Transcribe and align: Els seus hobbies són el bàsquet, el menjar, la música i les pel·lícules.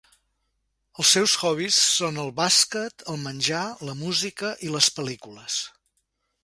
Els 1.01 1.11
seus 1.15 1.35
hobbies 1.41 1.77
són 1.97 2.17
el 2.25 2.33
bàsquet, 2.41 3.07
el 3.15 3.23
menjar, 3.27 3.63
la 3.91 3.97
música 4.03 4.55
i 4.69 4.75
les 4.79 4.93
pel·lícules. 4.99 5.63